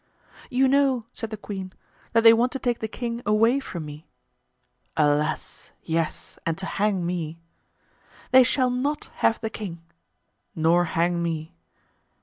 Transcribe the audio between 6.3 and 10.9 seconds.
and to hang me." "They shall not have the king." "Nor